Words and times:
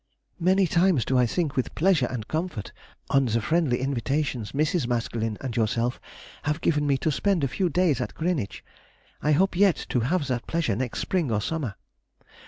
Many 0.39 0.65
times 0.65 1.05
do 1.05 1.15
I 1.15 1.27
think 1.27 1.55
with 1.55 1.75
pleasure 1.75 2.07
and 2.07 2.27
comfort 2.27 2.71
on 3.11 3.25
the 3.25 3.39
friendly 3.39 3.77
invitations 3.77 4.51
Mrs. 4.51 4.87
Maskelyne 4.87 5.37
and 5.41 5.55
yourself 5.55 6.01
have 6.41 6.59
given 6.59 6.87
me 6.87 6.97
to 6.97 7.11
spend 7.11 7.43
a 7.43 7.47
few 7.47 7.69
days 7.69 8.01
at 8.01 8.15
Greenwich. 8.15 8.63
I 9.21 9.33
hope 9.33 9.55
yet 9.55 9.85
to 9.89 9.99
have 9.99 10.25
that 10.27 10.47
pleasure 10.47 10.75
next 10.75 11.01
spring 11.01 11.31
or 11.31 11.39
summer. 11.39 11.75